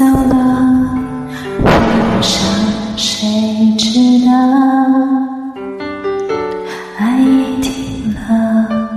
[0.00, 0.94] 走了，
[1.62, 2.48] 多上
[2.96, 3.20] 谁
[3.78, 4.32] 知道？
[6.98, 8.88] 爱已停了，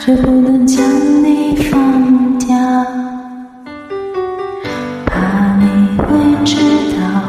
[0.00, 0.84] 却不能将
[1.24, 2.54] 你放掉。
[5.06, 7.22] 怕你会知道，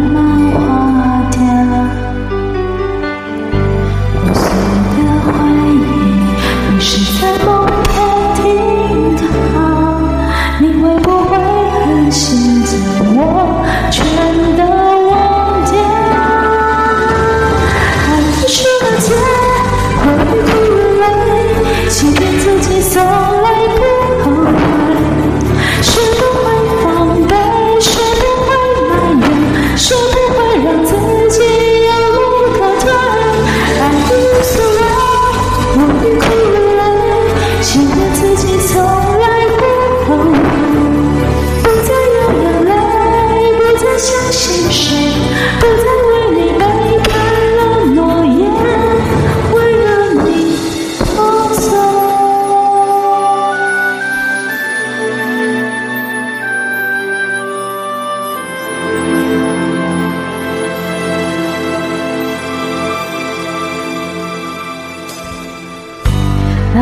[66.73, 66.79] 它